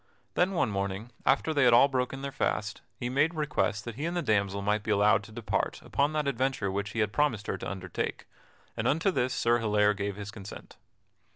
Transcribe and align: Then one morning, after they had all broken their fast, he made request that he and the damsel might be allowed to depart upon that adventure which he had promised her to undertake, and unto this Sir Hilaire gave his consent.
Then 0.33 0.53
one 0.53 0.71
morning, 0.71 1.11
after 1.27 1.53
they 1.53 1.63
had 1.63 1.73
all 1.73 1.87
broken 1.87 2.23
their 2.23 2.31
fast, 2.31 2.81
he 2.95 3.07
made 3.07 3.35
request 3.35 3.85
that 3.85 3.93
he 3.93 4.05
and 4.05 4.17
the 4.17 4.23
damsel 4.23 4.63
might 4.63 4.81
be 4.81 4.89
allowed 4.89 5.21
to 5.25 5.31
depart 5.31 5.79
upon 5.83 6.11
that 6.13 6.27
adventure 6.27 6.71
which 6.71 6.93
he 6.93 7.01
had 7.01 7.13
promised 7.13 7.45
her 7.45 7.57
to 7.59 7.69
undertake, 7.69 8.25
and 8.75 8.87
unto 8.87 9.11
this 9.11 9.31
Sir 9.31 9.59
Hilaire 9.59 9.93
gave 9.93 10.15
his 10.15 10.31
consent. 10.31 10.77